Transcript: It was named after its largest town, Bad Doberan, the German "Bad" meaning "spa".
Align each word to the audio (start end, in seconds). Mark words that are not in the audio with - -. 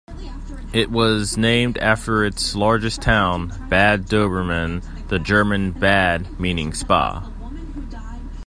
It 0.73 0.89
was 0.89 1.37
named 1.37 1.77
after 1.77 2.25
its 2.25 2.55
largest 2.55 3.03
town, 3.03 3.53
Bad 3.69 4.07
Doberan, 4.07 4.83
the 5.09 5.19
German 5.19 5.73
"Bad" 5.73 6.39
meaning 6.39 6.73
"spa". 6.73 7.29